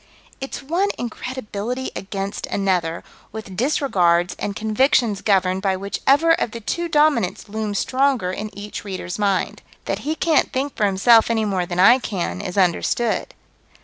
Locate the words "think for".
10.51-10.87